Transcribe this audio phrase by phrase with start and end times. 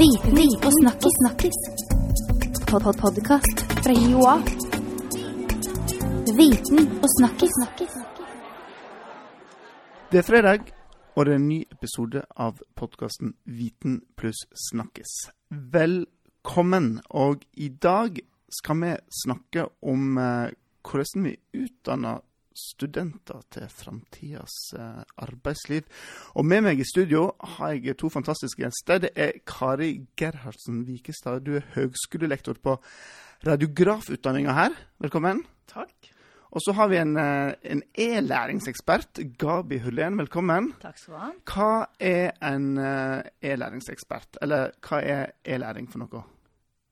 [0.00, 1.14] Viten og snakkis.
[1.20, 1.58] snakkis.
[2.70, 4.34] Pod -pod Podkast fra Joa.
[6.38, 7.50] Viten og snakkis.
[7.58, 7.92] snakkis.
[10.12, 10.60] Det er fredag,
[11.16, 14.40] og det er en ny episode av podkasten Viten pluss
[14.70, 15.10] snakkes.
[15.50, 17.00] Velkommen.
[17.10, 18.18] Og i dag
[18.50, 20.50] skal vi snakke om eh,
[20.82, 22.18] hvordan vi utdanner
[22.60, 25.88] studenter til framtidas eh, arbeidsliv.
[26.34, 29.02] Og med meg i studio har jeg to fantastiske gjester.
[29.06, 31.44] Det er Kari Gerhardsen Vikestad.
[31.46, 32.76] Du er høgskolelektor på
[33.46, 34.80] radiografutdanninga her.
[35.00, 35.44] Velkommen.
[35.70, 36.10] Takk.
[36.50, 40.18] Og så har vi en, eh, en e-læringsekspert, Gabi Hullén.
[40.18, 40.72] Velkommen.
[40.82, 41.30] Takk skal du ha.
[41.46, 43.22] Hva er en eh,
[43.52, 44.40] e-læringsekspert?
[44.42, 46.24] Eller hva er e-læring for noe?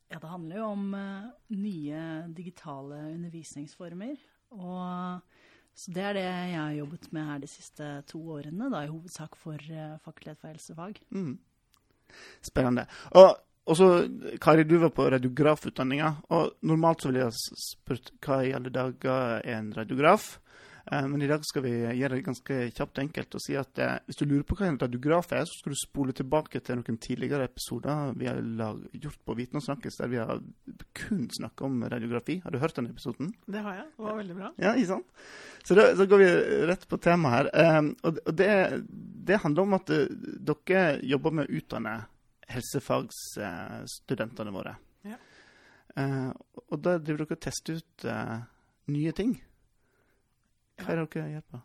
[0.08, 0.94] Ja, det handler jo om
[1.50, 4.14] nye digitale undervisningsformer.
[4.56, 5.20] Og
[5.78, 8.90] så det er det jeg har jobbet med her de siste to årene, da i
[8.90, 10.98] hovedsak for uh, Fakultet for helsefag.
[11.14, 11.36] Mm.
[12.42, 12.88] Spennende.
[13.20, 13.88] Og, så,
[14.42, 16.12] Kari, du var på radiografutdanninga.
[16.34, 20.38] Og normalt så ville jeg spurt hva i alle dager er en radiograf?
[20.92, 23.78] Eh, men i dag skal vi gjøre det ganske kjapt og enkelt og si at
[23.82, 26.76] eh, hvis du lurer på hva en radiograf er, så skal du spole tilbake til
[26.80, 28.38] noen tidligere episoder vi har
[28.96, 30.36] gjort på Viten og snakkes, der vi har
[30.96, 32.36] kun snakka om radiografi.
[32.44, 33.26] Har du hørt den episoden?
[33.46, 33.88] Det har jeg.
[33.96, 34.48] Det var veldig bra.
[34.56, 35.08] Ja, ikke sant?
[35.66, 36.30] Så da så går vi
[36.70, 37.46] rett på temaet her.
[37.78, 38.52] Um, og det,
[39.28, 41.94] det handler om at dere jobber med å utdanne
[42.48, 44.72] helsefagsstudentene våre.
[45.04, 45.18] Ja.
[45.98, 47.98] Og da driver dere og tester ut
[48.88, 49.47] nye ting.
[50.78, 51.60] Hva er dere gjør på?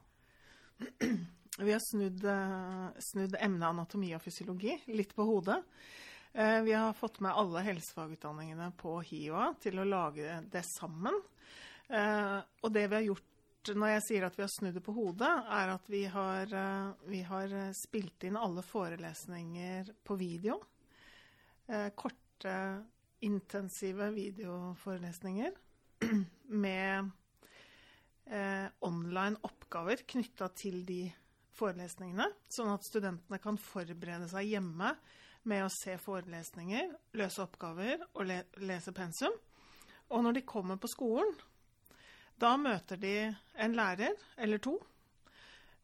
[1.63, 5.59] Vi har snudd, eh, snudd emnet anatomi og fysiologi litt på hodet.
[6.33, 11.13] Eh, Vi har fått med alle helsefagutdanningene på HiOA til å lage det sammen.
[11.89, 13.29] Eh, Og det vi har gjort
[13.75, 16.47] når jeg sier at vi har snudd det på hodet, er at vi har,
[17.07, 20.57] vi har spilt inn alle forelesninger på video.
[21.95, 22.83] Korte,
[23.21, 25.53] intensive videoforelesninger
[26.49, 27.09] med
[28.29, 31.05] eh, online oppgaver knytta til de
[31.53, 34.93] forelesningene, sånn at studentene kan forberede seg hjemme
[35.49, 39.35] med å se forelesninger, løse oppgaver og le lese pensum.
[40.13, 41.33] Og når de kommer på skolen,
[42.39, 43.15] da møter de
[43.61, 44.77] en lærer eller to.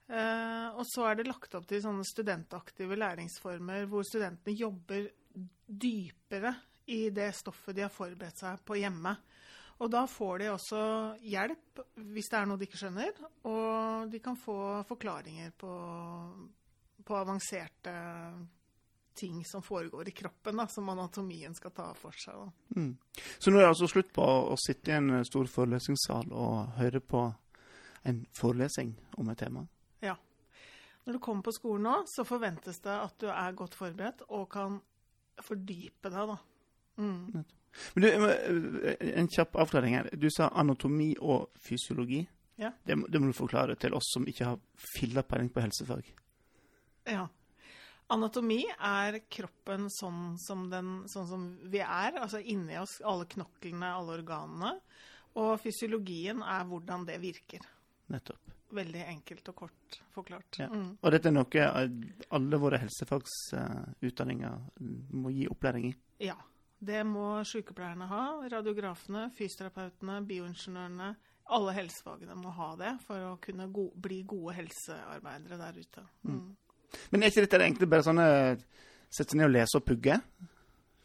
[0.10, 5.06] Eh, og så er det lagt opp til sånne studentaktive læringsformer hvor studentene jobber
[5.70, 6.56] dypere
[6.90, 9.14] i det stoffet de har forberedt seg på hjemme.
[9.80, 10.80] Og da får de også
[11.24, 14.58] hjelp hvis det er noe de ikke skjønner, og de kan få
[14.90, 15.74] forklaringer på,
[17.08, 17.94] på avanserte
[19.20, 22.52] ting som foregår i kroppen, da, som anatomien skal ta for seg.
[22.76, 22.94] Mm.
[23.40, 27.02] Så nå er det altså slutt på å sitte i en stor forelesningssal og høre
[27.04, 27.26] på
[28.08, 29.66] en forelesning om et tema?
[30.04, 30.16] Ja.
[31.04, 34.48] Når du kommer på skolen nå, så forventes det at du er godt forberedt og
[34.54, 34.80] kan
[35.44, 36.40] fordype deg, da.
[37.00, 37.44] Mm.
[37.96, 40.10] Men du, En kjapp avklaring her.
[40.14, 42.24] Du sa anatomi og fysiologi.
[42.60, 42.74] Ja.
[42.84, 44.60] Det, det må du forklare til oss som ikke har
[44.98, 46.10] filla peiling på helsefag.
[47.08, 47.28] Ja.
[48.12, 53.94] Anatomi er kroppen sånn som, den, sånn som vi er, altså inni oss, alle knoklene,
[53.94, 54.72] alle organene.
[55.38, 57.68] Og fysiologien er hvordan det virker.
[58.10, 58.56] Nettopp.
[58.74, 60.60] Veldig enkelt og kort forklart.
[60.62, 60.68] Ja.
[60.74, 60.98] Mm.
[61.00, 61.94] Og dette er noe eh,
[62.38, 64.58] alle våre helsefagsutdanninger
[65.22, 65.94] må gi opplæring i.
[66.28, 66.36] Ja.
[66.80, 71.10] Det må sykepleierne ha, radiografene, fysioterapeutene, bioingeniørene.
[71.50, 76.06] Alle helsefagene må ha det for å kunne go bli gode helsearbeidere der ute.
[76.30, 76.56] Mm.
[77.12, 78.30] Men er ikke dette egentlig bare sånne
[79.10, 80.20] sette seg ned og lese og pugge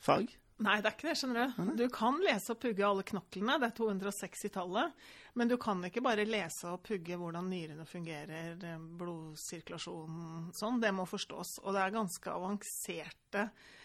[0.04, 0.32] fag?
[0.64, 1.70] Nei, det er ikke det, skjønner du.
[1.80, 5.06] Du kan lese og pugge alle knoklene, det er 260-tallet.
[5.34, 10.78] Men du kan ikke bare lese og pugge hvordan nyrene fungerer, eh, blodsirkulasjonen sånn.
[10.84, 11.56] Det må forstås.
[11.64, 13.82] Og det er ganske avanserte eh,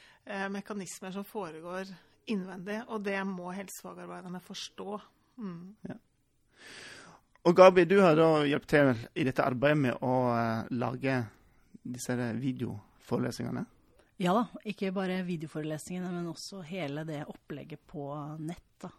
[0.52, 1.90] mekanismer som foregår
[2.30, 5.00] innvendig, og det må helsefagarbeiderne forstå.
[5.40, 5.98] Mm.
[7.48, 11.16] Og Gabi, du har da hjulpet til i dette arbeidet med å eh, lage
[11.90, 13.66] disse videoforelesningene.
[14.20, 18.12] Ja da, ikke bare videoforelesningene, men også hele det opplegget på
[18.44, 18.74] nett.
[18.84, 18.92] da.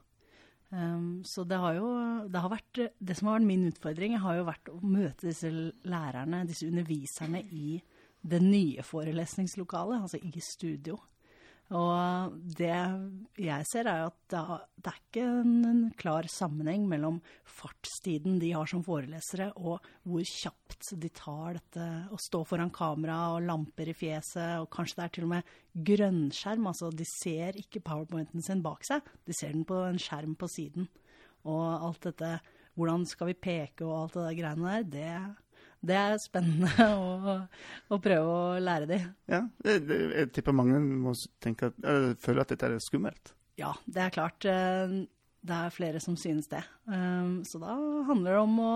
[0.70, 1.88] Um, så det har jo
[2.30, 5.50] det, har vært, det som har vært min utfordring, har jo vært å møte disse
[5.50, 7.76] lærerne, disse underviserne, i
[8.20, 10.98] det nye forelesningslokalet, altså i studio.
[11.70, 12.72] Og det
[13.38, 18.82] jeg ser, er at det, er ikke en klar sammenheng mellom fartstiden de har som
[18.82, 24.58] forelesere, og hvor kjapt de tar dette å stå foran kamera og lamper i fjeset,
[24.58, 25.52] og kanskje det er til og med
[25.90, 26.66] grønnskjerm.
[26.72, 30.50] Altså, de ser ikke powerpointen sin bak seg, de ser den på en skjerm på
[30.50, 30.90] siden.
[31.46, 32.40] Og alt dette
[32.74, 35.14] hvordan skal vi peke og alt det der greiene der, det,
[35.82, 37.36] det er spennende å,
[37.94, 38.98] å prøve å lære de.
[39.32, 43.32] Ja, det, det, Jeg tipper mange må tenke at, eller føle at dette er skummelt.
[43.60, 44.44] Ja, det er klart.
[44.48, 44.98] eh,
[45.40, 46.60] Det er flere som synes det.
[46.84, 47.74] Um, Så da
[48.08, 48.74] handler det om å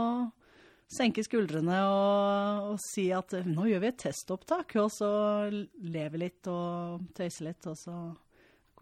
[0.95, 5.09] senke skuldrene og, og si at eh, nå gjør vi et testopptak, og så
[5.50, 7.97] leve litt og tøyse litt, og så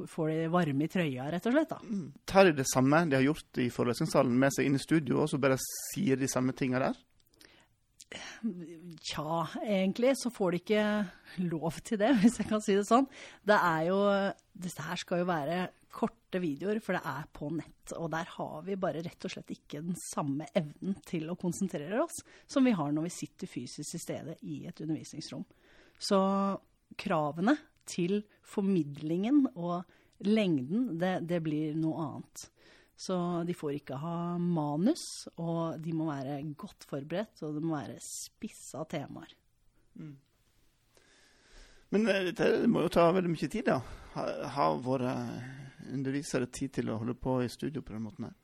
[0.08, 1.70] får de varme i trøya, rett og slett.
[1.74, 1.78] da.
[2.26, 5.28] Tar de det samme de har gjort i forelesningssalen med seg inn i studio, og
[5.30, 6.98] så bare sier de samme tinga der?
[9.02, 10.86] Tja, egentlig så får de ikke
[11.48, 13.08] lov til det, hvis jeg kan si det sånn.
[13.46, 14.00] Det er jo
[14.52, 15.62] Dette her skal jo være
[15.92, 17.92] korte videoer, for det er på nett.
[17.98, 22.00] Og der har vi bare rett og slett ikke den samme evnen til å konsentrere
[22.04, 25.44] oss som vi har når vi sitter fysisk til stede i et undervisningsrom.
[26.00, 26.20] Så
[27.00, 27.56] kravene
[27.88, 29.82] til formidlingen og
[30.24, 32.48] lengden, det, det blir noe annet.
[33.02, 33.16] Så
[33.48, 37.96] de får ikke ha manus, og de må være godt forberedt, og det må være
[38.04, 39.32] spissa temaer.
[41.92, 43.80] Men det dette må jo ta veldig mye tid, da.
[44.14, 45.16] Ha- Har våre
[45.92, 48.38] undervisere tid til å holde på i studio på den måten her?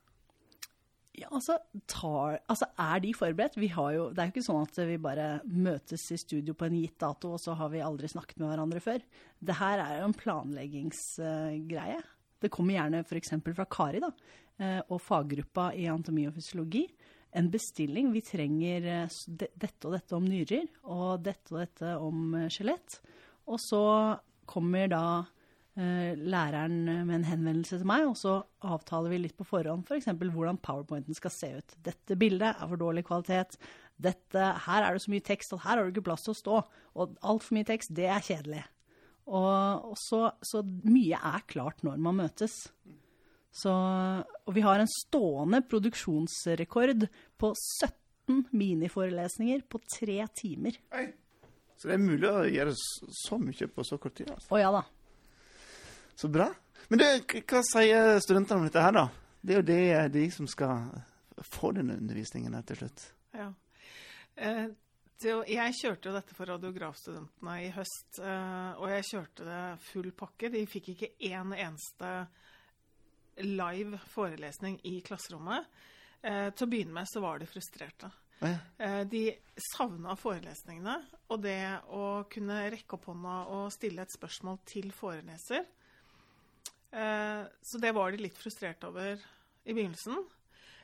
[1.19, 1.55] Ja, altså,
[1.89, 3.57] tar, altså, er de forberedt?
[3.59, 6.67] Vi har jo, det er jo ikke sånn at vi bare møtes i studio på
[6.69, 9.01] en gitt dato, og så har vi aldri snakket med hverandre før.
[9.43, 11.99] Det her er jo en planleggingsgreie.
[12.39, 13.33] Det kommer gjerne f.eks.
[13.55, 14.11] fra Kari da,
[14.59, 16.85] eh, og faggruppa i anatomi og fysiologi.
[17.39, 18.13] En bestilling.
[18.15, 23.01] Vi trenger eh, dette og dette om nyrer, og dette og dette om eh, skjelett.
[23.49, 23.83] Og så
[24.49, 25.03] kommer da
[25.79, 28.33] læreren med en henvendelse til meg, og så
[28.67, 30.09] avtaler vi litt på forhånd f.eks.
[30.09, 31.75] For hvordan powerpointen skal se ut.
[31.85, 33.55] Dette bildet er for dårlig kvalitet.
[33.95, 36.39] Dette, her er det så mye tekst at her har du ikke plass til å
[36.41, 36.59] stå.
[36.99, 38.65] Og altfor mye tekst, det er kjedelig.
[39.29, 42.55] Og, og så, så mye er klart når man møtes.
[43.53, 47.07] Så, og vi har en stående produksjonsrekord
[47.41, 50.77] på 17 miniforelesninger på tre timer.
[51.79, 54.29] Så det er mulig å gjøre så mye på så kort tid.
[54.33, 54.51] altså.
[54.53, 54.83] Å ja da.
[56.19, 56.49] Så bra.
[56.91, 57.09] Men det,
[57.47, 59.07] hva sier studentene om dette her, da?
[59.39, 60.89] Det er jo det de som skal
[61.45, 63.05] få denne undervisningen her til slutt.
[63.37, 63.49] Ja.
[64.35, 64.65] Eh,
[65.27, 70.11] å- jeg kjørte jo dette for radiografstudentene i høst, eh, og jeg kjørte det full
[70.11, 70.49] pakke.
[70.51, 72.27] De fikk ikke én eneste
[73.37, 75.65] live forelesning i klasserommet.
[76.23, 78.11] Eh, til å begynne med så var de frustrerte.
[78.41, 78.57] Ja.
[78.79, 79.37] Eh, de
[79.75, 85.65] savna forelesningene og det å kunne rekke opp hånda og stille et spørsmål til foreleser.
[86.91, 89.19] Så det var de litt frustrerte over
[89.67, 90.25] i begynnelsen.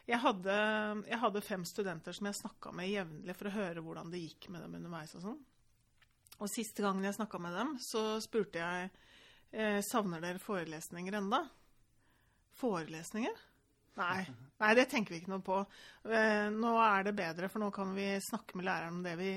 [0.05, 0.55] Jeg hadde,
[1.09, 4.51] jeg hadde fem studenter som jeg snakka med jevnlig for å høre hvordan det gikk
[4.53, 5.15] med dem underveis.
[5.17, 5.39] Og sånn.
[6.35, 8.89] Og siste gangen jeg snakka med dem, så spurte jeg
[9.55, 11.41] eh, savner dere forelesninger enda?
[12.59, 13.43] Forelesninger?
[13.97, 14.25] Nei.
[14.61, 15.57] Nei, det tenker vi ikke noe på.
[16.05, 19.31] Eh, nå er det bedre, for nå kan vi snakke med læreren om det vi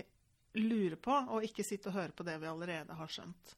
[0.59, 3.55] lurer på, og ikke sitte og høre på det vi allerede har skjønt.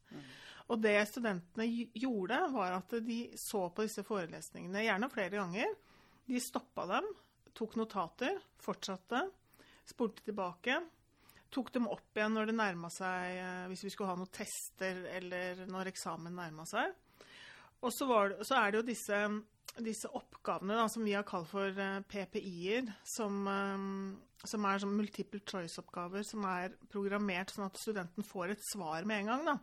[0.70, 1.66] Og det studentene
[1.98, 5.72] gjorde, var at de så på disse forelesningene gjerne flere ganger.
[6.30, 7.06] De stoppa dem,
[7.58, 9.24] tok notater, fortsatte,
[9.90, 10.76] spolte tilbake.
[11.50, 15.00] Tok dem opp igjen når det nærma seg eh, Hvis vi skulle ha noen tester
[15.16, 16.92] eller når eksamen nærma seg.
[17.80, 19.18] Og så, det, så er det jo disse,
[19.82, 24.94] disse oppgavene da, som vi har kalt for eh, PPI-er, som, eh, som er som
[24.94, 29.50] multiple choice-oppgaver som er programmert sånn at studenten får et svar med en gang.
[29.50, 29.58] Da.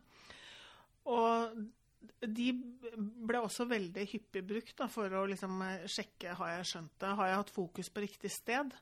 [1.15, 2.51] Og de
[2.97, 7.13] ble også veldig hyppig brukt da, for å liksom, eh, sjekke har jeg skjønt det,
[7.19, 8.73] har jeg hatt fokus på riktig sted.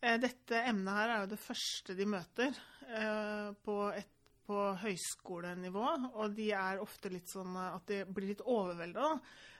[0.00, 4.12] Eh, Dette emnet her er jo det første de møter eh, på, et,
[4.46, 9.16] på høyskolenivå, og de er ofte litt sånn at de blir litt overvelda.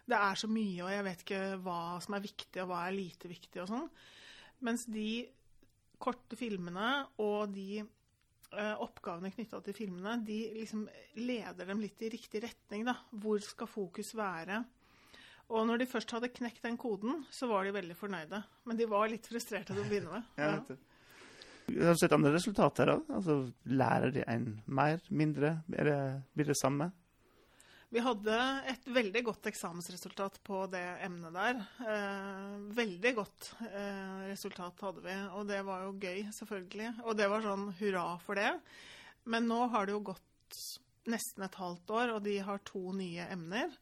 [0.08, 2.96] Det er så mye, og jeg vet ikke hva som er viktig, og hva er
[2.96, 3.90] lite viktig og sånn.
[4.64, 5.10] Mens de
[5.98, 6.88] korte filmene
[7.22, 7.82] og de
[8.56, 10.86] oppgavene knytta til filmene, de liksom
[11.20, 12.84] leder dem litt i riktig retning.
[12.88, 12.94] da.
[13.12, 14.62] Hvor skal fokus være?
[15.48, 18.42] Og når de først hadde knekt den koden, så var de veldig fornøyde.
[18.68, 20.30] Men de var litt frustrerte til å begynne med.
[20.38, 21.84] Ja.
[21.84, 22.88] Har du sett andre resultater?
[22.88, 22.94] da?
[23.12, 23.34] Altså,
[23.68, 25.58] Lærer de en mer, mindre?
[25.76, 25.98] Er det,
[26.32, 26.86] blir det samme?
[27.88, 28.34] Vi hadde
[28.68, 31.60] et veldig godt eksamensresultat på det emnet der.
[31.88, 36.90] Eh, veldig godt eh, resultat hadde vi, og det var jo gøy, selvfølgelig.
[37.08, 38.50] Og det var sånn hurra for det.
[39.24, 40.60] Men nå har det jo gått
[41.08, 43.72] nesten et halvt år, og de har to nye emner.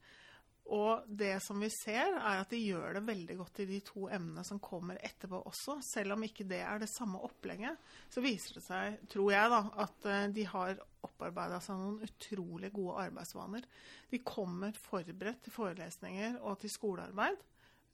[0.75, 4.09] Og det som vi ser, er at de gjør det veldig godt i de to
[4.11, 5.77] emnene som kommer etterpå også.
[5.87, 7.79] Selv om ikke det er det samme opplegget,
[8.11, 12.73] så viser det seg, tror jeg, da, at eh, de har opparbeida seg noen utrolig
[12.75, 13.69] gode arbeidsvaner.
[14.11, 17.39] De kommer forberedt til forelesninger og til skolearbeid.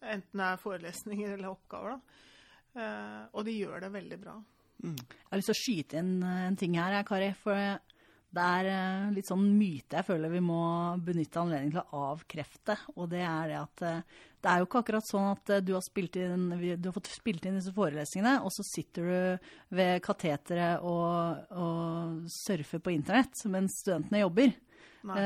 [0.02, 1.98] Enten det er forelesninger eller oppgaver.
[1.98, 2.18] da.
[2.72, 4.40] Eh, og de gjør det veldig bra.
[4.82, 7.34] Jeg har lyst til å skyte inn eh, en ting her, Kari.
[7.44, 7.76] For
[8.32, 10.62] det er eh, litt sånn myte jeg føler vi må
[11.04, 12.76] benytte anledningen til å avkrefte.
[12.96, 15.84] Og det er det at eh, det er jo ikke akkurat sånn at du har,
[15.84, 16.48] spilt inn,
[16.80, 22.24] du har fått spilt inn disse forelesningene, og så sitter du ved kateteret og, og
[22.32, 24.54] surfer på internett mens studentene jobber.
[25.02, 25.22] Nei.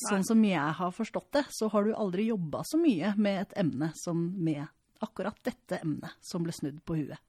[0.00, 3.58] sånn som jeg har forstått det, så har du aldri jobba så mye med et
[3.60, 4.64] emne som med
[5.04, 7.20] akkurat dette emnet som ble snudd på huet.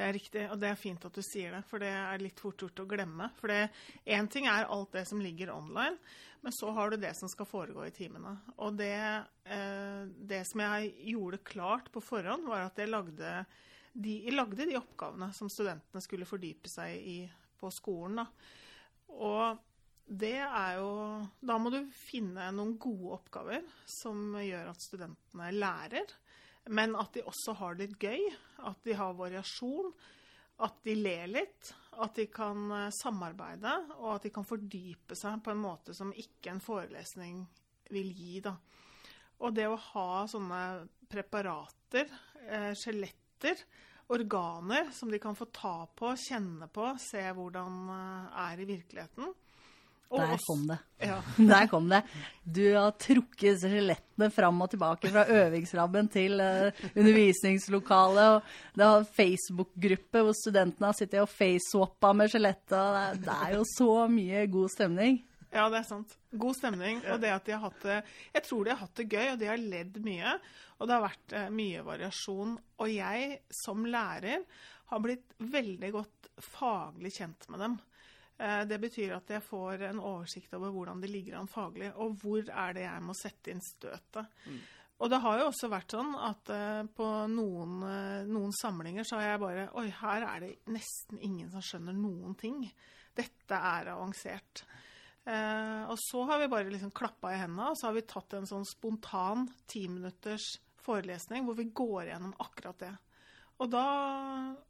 [0.00, 2.38] Det er riktig, og det er fint at du sier det, for det er litt
[2.40, 3.26] fort gjort å glemme.
[3.36, 5.98] For én ting er alt det som ligger online,
[6.40, 8.32] men så har du det som skal foregå i timene.
[8.64, 8.96] Og det,
[9.44, 13.44] eh, det som jeg gjorde klart på forhånd, var at jeg lagde
[13.92, 17.18] de, jeg lagde de oppgavene som studentene skulle fordype seg i
[17.60, 18.22] på skolen.
[18.22, 18.26] Da.
[19.20, 19.60] Og
[20.10, 20.92] det er jo
[21.44, 26.16] Da må du finne noen gode oppgaver som gjør at studentene lærer
[26.68, 28.26] men at de også har det litt gøy.
[28.68, 29.92] At de har variasjon.
[30.60, 31.72] At de ler litt.
[32.00, 36.12] At de kan eh, samarbeide, og at de kan fordype seg på en måte som
[36.12, 37.42] ikke en forelesning
[37.90, 38.40] vil gi.
[38.44, 38.54] Da.
[39.40, 40.62] Og det å ha sånne
[41.10, 42.10] preparater,
[42.46, 43.64] eh, skjeletter,
[44.10, 49.32] organer som de kan få ta på, kjenne på, se hvordan eh, er i virkeligheten,
[50.18, 50.78] der kom det.
[51.00, 51.22] Ja.
[51.38, 52.02] Der kom det.
[52.44, 58.34] Du har trukket skjelettene fram og tilbake fra øvingsrabben til uh, undervisningslokalet.
[58.34, 63.20] og Det har Facebook-gruppe hvor studentene har sittet og facewappa med skjelettet.
[63.22, 65.20] Det er jo så mye god stemning.
[65.50, 66.16] Ja, det er sant.
[66.30, 67.00] God stemning.
[67.10, 68.00] Og det at de har hatt det
[68.34, 70.34] Jeg tror de har hatt det gøy, og de har ledd mye.
[70.78, 72.58] Og det har vært uh, mye variasjon.
[72.82, 74.42] Og jeg som lærer
[74.90, 77.78] har blitt veldig godt faglig kjent med dem.
[78.40, 82.18] Eh, det betyr at jeg får en oversikt over hvordan det ligger an faglig, og
[82.22, 84.36] hvor er det jeg må sette inn støtet.
[84.46, 84.60] Mm.
[85.00, 89.16] Og det har jo også vært sånn at uh, på noen, uh, noen, samlinger så
[89.16, 92.66] har jeg bare Oi, her er det nesten ingen som skjønner noen ting.
[93.16, 94.60] Dette er avansert.
[95.24, 98.34] Eh, og så har vi bare liksom klappa i hendene, og så har vi tatt
[98.38, 100.46] en sånn spontan timinutters
[100.80, 102.92] forelesning hvor vi går gjennom akkurat det.
[103.60, 103.84] Og da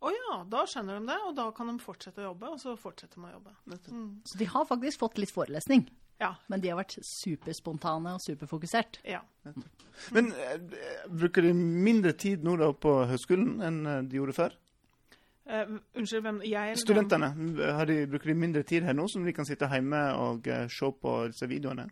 [0.01, 2.55] Å ja, da skjønner de det, og da kan de fortsette å jobbe.
[2.55, 3.57] Og så fortsetter de å jobbe.
[3.91, 4.09] Mm.
[4.27, 5.87] Så de har faktisk fått litt forelesning?
[6.21, 6.35] Ja.
[6.53, 8.99] Men de har vært superspontane og superfokusert?
[9.09, 9.23] Ja.
[10.13, 10.59] Men eh,
[11.09, 14.59] bruker de mindre tid nå da på høgskolen enn eh, de gjorde før?
[15.51, 17.31] Uh, unnskyld, hvem jeg Studentene.
[17.89, 20.91] De, bruker de mindre tid her nå, som de kan sitte hjemme og uh, se
[21.03, 21.89] på disse videoene?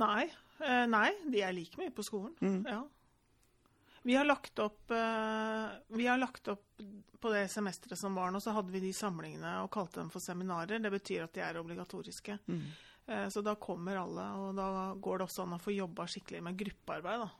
[0.00, 0.24] Nei.
[0.58, 2.32] Uh, nei, de er like mye på skolen.
[2.40, 2.64] Mm.
[2.66, 2.80] Ja.
[4.04, 4.92] Vi har lagt opp,
[5.96, 6.82] vi har lagt opp
[7.24, 10.20] på det semesteret som var nå, så hadde vi de samlingene og kalte dem for
[10.20, 10.82] seminarer.
[10.84, 12.36] Det betyr at de er obligatoriske.
[12.52, 12.66] Mm.
[13.08, 14.66] Uh, så da kommer alle, og da
[15.00, 17.30] går det også an å få jobba skikkelig med gruppearbeid, da.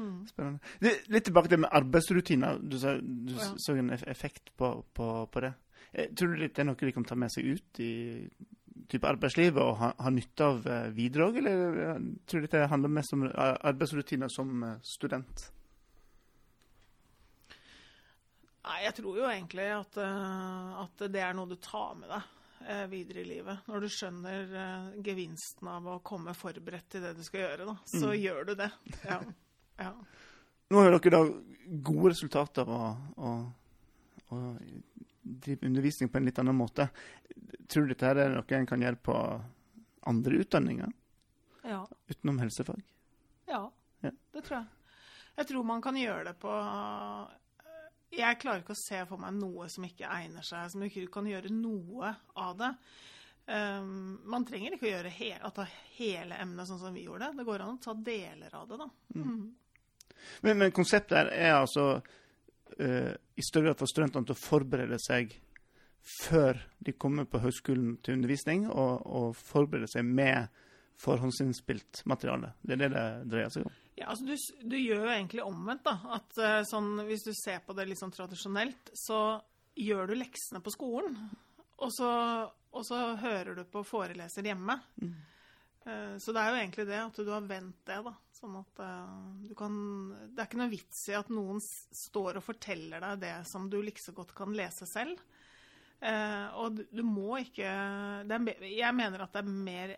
[0.00, 0.26] Mm.
[0.28, 0.92] Spennende.
[1.12, 2.60] Litt tilbake til med arbeidsrutiner.
[2.60, 3.50] Du, sa, du ja.
[3.56, 5.54] så en effekt på, på, på det.
[5.92, 7.92] Eh, tror du det er noe de kan ta med seg ut i
[8.90, 12.66] type arbeidslivet og ha, ha nytte av eh, videre òg, eller jeg tror du dette
[12.72, 15.46] handler mest om eh, arbeidsrutiner som eh, student?
[18.60, 22.36] Nei, jeg tror jo egentlig at, at, det er noe du tar med deg
[22.92, 23.62] videre i livet.
[23.66, 24.50] Når du skjønner
[25.00, 28.18] gevinsten av å komme forberedt til det du skal gjøre, da, så mm.
[28.20, 28.68] gjør du det.
[29.08, 29.16] Ja.
[29.80, 29.94] ja.
[30.70, 31.22] Nå har dere da
[31.88, 34.60] gode resultater og, og, og
[35.22, 36.88] drive undervisning på en litt annen måte.
[37.70, 39.16] Tror du dette her er noe en kan gjøre på
[40.10, 40.92] andre utdanninger?
[41.62, 41.84] Ja.
[42.08, 42.80] Utenom helsefag?
[43.46, 43.62] Ja,
[44.00, 44.66] ja, det tror jeg.
[45.36, 46.54] Jeg tror man kan gjøre det på
[48.12, 51.28] Jeg klarer ikke å se for meg noe som ikke egner seg, som ikke kan
[51.30, 52.10] gjøre noe
[52.42, 52.72] av det.
[53.50, 55.64] Um, man trenger ikke å, gjøre he ta
[55.96, 57.32] hele emnet sånn som vi gjorde.
[57.38, 58.88] Det går an å ta deler av det, da.
[59.14, 59.28] Mm.
[59.28, 60.10] Mm.
[60.44, 64.98] Men, men, konseptet her er altså uh, i større grad for studentene til å forberede
[65.02, 65.32] seg
[66.02, 70.48] før de kommer på høgskolen til undervisning, og, og forberede seg med
[71.00, 72.52] forhåndsinnspilt materiale.
[72.60, 73.76] Det er det det dreier seg om.
[74.00, 75.84] Ja, altså du, du gjør jo egentlig omvendt.
[75.84, 79.40] da, at uh, sånn, Hvis du ser på det litt sånn tradisjonelt, så
[79.76, 81.18] gjør du leksene på skolen.
[81.80, 82.08] Og så,
[82.48, 84.76] og så hører du på foreleser hjemme.
[85.00, 85.12] Mm.
[85.84, 88.00] Uh, så det er jo egentlig det, at du har vendt det.
[88.08, 88.14] da.
[88.40, 89.74] Sånn at uh, du kan
[90.30, 93.80] Det er ikke noe vits i at noen står og forteller deg det som du
[93.84, 95.20] like så godt kan lese selv.
[96.00, 99.92] Uh, og du, må ikke er, Jeg mener at det er mer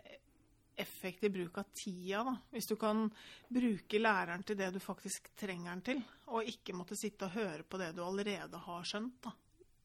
[0.82, 2.34] effektiv bruk av tida, da.
[2.50, 3.04] Hvis du kan
[3.52, 7.62] bruke læreren til det du faktisk trenger den til, og ikke måtte sitte og høre
[7.62, 9.34] på det du allerede har skjønt, da.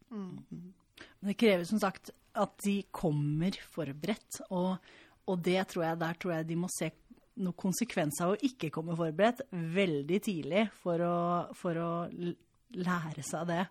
[0.10, 0.72] Mm.
[1.20, 4.78] Men det krever som sagt at de kommer forberedt, og,
[5.28, 6.92] og det tror jeg, der tror jeg de må se
[7.38, 11.18] noen konsekvenser av å ikke komme forberedt veldig tidlig for å,
[11.58, 13.64] for å lære seg det.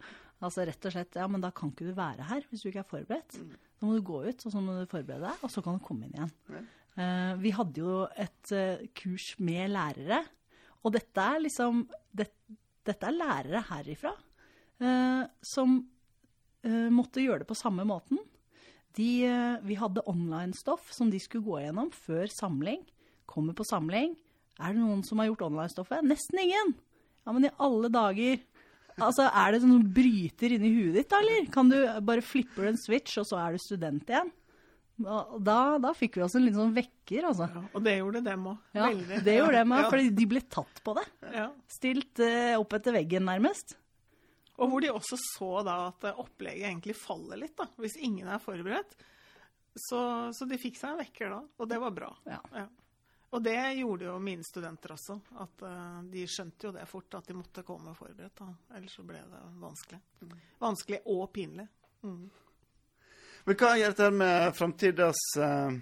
[0.45, 2.83] Altså rett og slett, ja, men da kan ikke du være her hvis du ikke
[2.83, 3.39] er forberedt.
[3.77, 5.85] Da må du gå ut, og så må du forberede deg, og så kan du
[5.85, 6.67] komme inn igjen.
[6.97, 10.23] Eh, vi hadde jo et uh, kurs med lærere,
[10.85, 11.83] og dette er liksom
[12.15, 12.31] det,
[12.87, 15.81] Dette er lærere herifra uh, som
[16.67, 18.19] måtte gjøre det på samme måten.
[18.99, 19.29] De,
[19.63, 22.81] vi hadde online-stoff som de skulle gå gjennom før samling.
[23.31, 24.17] Kommer på samling.
[24.59, 26.03] Er det noen som har gjort online-stoffet?
[26.03, 26.73] Nesten ingen!
[27.23, 28.43] Ja, men i alle dager
[28.97, 31.47] Altså, Er det sånn som bryter inni huet ditt, da, eller?
[31.53, 31.77] Kan du
[32.07, 34.31] bare flippe en switch, og så er du student igjen?
[34.97, 37.51] Da, da, fikk vi oss en liten sånn vekker, altså.
[37.53, 38.63] Ja, og det gjorde dem òg.
[38.73, 39.19] Ja, Veldig.
[39.27, 41.05] det gjorde det, òg, Ja, fordi de ble tatt på det.
[41.35, 41.51] ja.
[41.69, 43.77] Stilt eh, opp etter veggen, nærmest.
[44.57, 48.31] Og hvor de også så da at eh, opplegget egentlig faller litt, da, hvis ingen
[48.33, 48.97] er forberedt.
[49.77, 50.01] Så,
[50.33, 52.09] så de fikk seg en vekker da, og det var bra.
[52.25, 52.41] Ja.
[53.31, 55.19] Og det gjorde jo mine studenter også.
[55.43, 58.39] At uh, de skjønte jo det fort, at de måtte komme forberedt.
[58.39, 58.77] da.
[58.79, 60.01] Ellers så ble det vanskelig.
[60.63, 61.67] Vanskelig og pinlig.
[62.07, 62.27] Mm.
[63.47, 65.75] Men hva gjør dette med framtidas uh,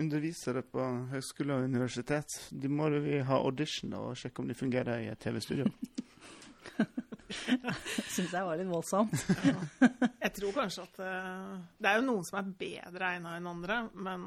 [0.00, 2.38] undervisere på høyskole og universitet?
[2.50, 5.68] De må jo ha audition og sjekke om de fungerer i et TV-studio.
[8.14, 9.14] Syns jeg var litt voldsomt.
[10.24, 13.80] Jeg tror kanskje at uh, Det er jo noen som er bedre egna enn andre,
[13.94, 14.20] men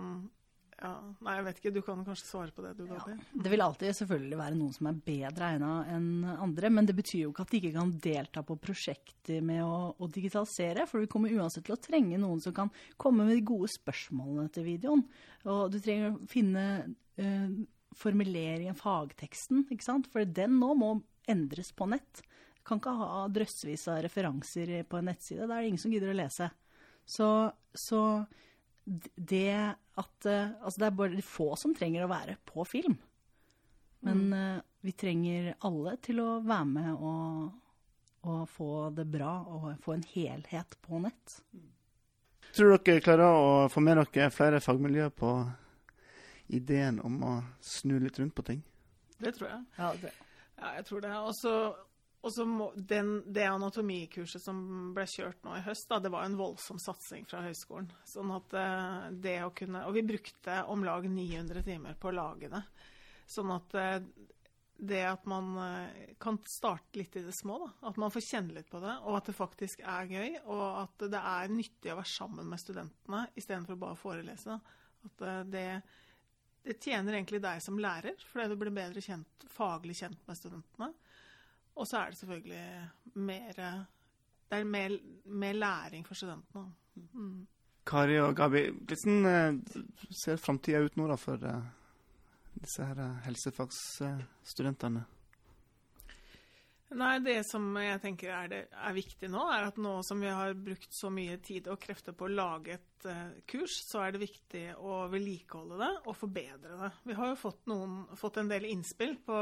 [0.77, 0.91] ja,
[1.25, 1.71] Nei, jeg vet ikke.
[1.73, 3.15] Du kan kanskje svare på det, du, Gabi.
[3.33, 7.23] Det vil alltid selvfølgelig være noen som er bedre egna enn andre, men det betyr
[7.23, 11.09] jo ikke at de ikke kan delta på prosjekter med å, å digitalisere, for vi
[11.09, 12.69] kommer uansett til å trenge noen som kan
[13.01, 15.01] komme med de gode spørsmålene til videoen.
[15.49, 17.59] Og du trenger å finne uh,
[17.97, 20.09] formuleringen, fagteksten, ikke sant?
[20.13, 20.93] For den nå må
[21.27, 22.21] endres på nett.
[22.53, 25.47] Du kan ikke ha drøssevis av referanser på en nettside.
[25.47, 26.51] Da er det ingen som gidder å lese.
[27.07, 27.27] Så,
[27.73, 28.01] så
[28.87, 32.97] det at eh, Altså, det er bare de få som trenger å være på film.
[34.05, 34.65] Men mm.
[34.85, 37.47] vi trenger alle til å være med og,
[38.29, 41.39] og få det bra og få en helhet på nett.
[42.55, 45.33] Tror dere klarer å få med dere flere fagmiljøer på
[46.53, 48.61] ideen om å snu litt rundt på ting?
[49.17, 49.65] Det tror jeg.
[49.79, 50.13] Ja, det.
[50.57, 51.13] Ja, jeg tror det.
[51.17, 51.53] Og så
[52.27, 54.57] og så må den, Det anatomikurset som
[54.95, 57.87] ble kjørt nå i høst, da, det var en voldsom satsing fra høyskolen.
[58.07, 62.17] Sånn at eh, det å kunne, Og vi brukte om lag 900 timer på å
[62.17, 62.63] lage det.
[63.31, 64.01] Sånn at eh,
[64.77, 67.69] det at man eh, kan starte litt i det små, da.
[67.89, 70.35] At man får kjenne litt på det, og at det faktisk er gøy.
[70.51, 74.59] Og at det er nyttig å være sammen med studentene istedenfor bare å forelese.
[75.07, 75.67] At det,
[76.67, 80.91] det tjener egentlig deg som lærer, fordi du blir bedre kjent, faglig kjent med studentene.
[81.77, 83.61] Og så er det selvfølgelig mer
[84.47, 86.71] Det er mer, mer læring for studentene.
[87.13, 87.47] Mm.
[87.87, 91.67] Kari og Gabi, hvordan eh, ser framtida ut nå da for eh,
[92.59, 95.03] disse her eh, helsefagsstudentene?
[96.97, 100.31] Nei, det som jeg tenker er, det, er viktig nå, er at nå som vi
[100.31, 104.15] har brukt så mye tid og krefter på å lage et uh, kurs, så er
[104.15, 106.91] det viktig å vedlikeholde det og forbedre det.
[107.09, 109.41] Vi har jo fått, noen, fått en del innspill på,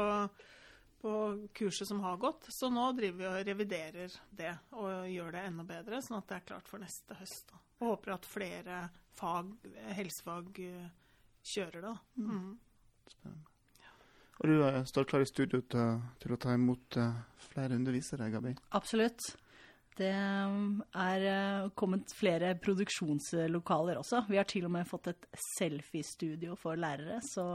[1.06, 5.42] på kurset som har gått, så nå driver vi og reviderer det og gjør det
[5.46, 7.52] enda bedre, sånn at det er klart for neste høst.
[7.52, 7.60] Da.
[7.78, 8.78] Og håper at flere
[9.14, 9.52] fag,
[9.94, 10.88] helsefag uh,
[11.46, 11.92] kjører det.
[11.92, 12.24] Da.
[12.26, 12.48] Mm.
[13.06, 13.52] Spennende.
[14.36, 18.26] Og du eh, står klar i studio til, til å ta imot eh, flere undervisere,
[18.34, 18.52] Gabi?
[18.76, 19.30] Absolutt.
[19.96, 24.26] Det er eh, kommet flere produksjonslokaler også.
[24.28, 27.22] Vi har til og med fått et selfie-studio for lærere.
[27.24, 27.46] Så,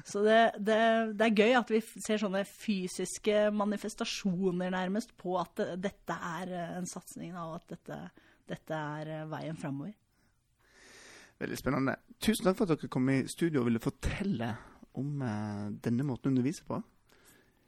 [0.00, 0.78] så det, det,
[1.18, 6.88] det, er gøy at vi ser sånne fysiske manifestasjoner nærmest på at dette er en
[6.88, 8.00] satsing, og at dette,
[8.48, 9.92] dette er veien framover.
[11.36, 11.98] Veldig spennende.
[12.16, 14.54] Tusen takk for at dere kom i studio og ville fortelle
[14.96, 15.20] om
[15.84, 16.80] denne måten å undervise på.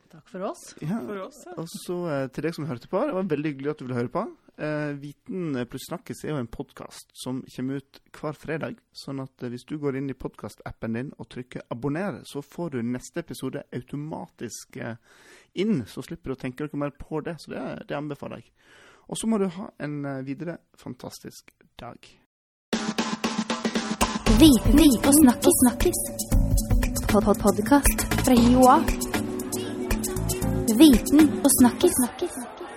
[0.08, 0.74] Takk for oss.
[0.80, 1.00] Ja.
[1.04, 1.54] For oss, ja.
[1.60, 3.00] Og så uh, til deg som hørte på.
[3.04, 4.22] Det var veldig hyggelig at du ville høre på.
[4.58, 8.80] Eh, Viten pluss snakkes er jo en podkast som kommer ut hver fredag.
[8.90, 12.78] Sånn at hvis du går inn i podkastappen din og trykker 'abonner', så får du
[12.82, 14.80] neste episode automatisk
[15.54, 15.84] inn.
[15.86, 17.36] Så slipper du å tenke noe mer på det.
[17.38, 18.50] Så det, det anbefaler jeg.
[19.06, 22.02] Og så må du ha en videre fantastisk dag.
[24.42, 26.02] Viten og snakkes Snakkes
[27.08, 29.07] Pod-pod-podkast fra Joa.
[30.78, 32.67] Viten og snakkis.